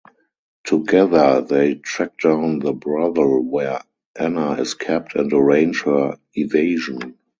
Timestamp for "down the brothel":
2.17-3.39